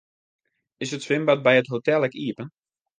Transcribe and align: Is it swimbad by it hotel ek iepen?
Is 0.79 0.93
it 0.93 1.01
swimbad 1.03 1.43
by 1.43 1.53
it 1.59 1.69
hotel 1.73 2.01
ek 2.07 2.17
iepen? 2.25 2.47